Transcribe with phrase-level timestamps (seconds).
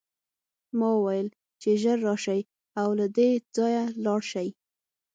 [0.77, 1.27] ما وویل
[1.61, 2.41] چې ژر شئ
[2.81, 4.49] او له دې ځایه لاړ شئ